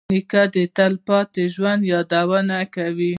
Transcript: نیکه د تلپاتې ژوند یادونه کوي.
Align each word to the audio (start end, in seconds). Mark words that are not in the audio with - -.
نیکه 0.09 0.43
د 0.53 0.57
تلپاتې 0.77 1.43
ژوند 1.55 1.81
یادونه 1.93 2.57
کوي. 2.75 3.09